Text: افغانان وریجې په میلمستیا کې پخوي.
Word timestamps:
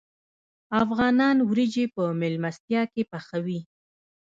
افغانان 0.83 1.37
وریجې 1.49 1.85
په 1.95 2.03
میلمستیا 2.19 2.81
کې 2.93 3.03
پخوي. 3.11 3.59